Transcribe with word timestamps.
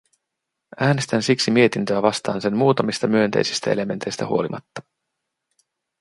Äänestän 0.79 1.23
siksi 1.23 1.51
mietintöä 1.51 2.01
vastaan 2.01 2.41
sen 2.41 2.57
muutamista 2.57 3.07
myönteisistä 3.07 3.71
elementeistä 3.71 4.27
huolimatta. 4.27 4.81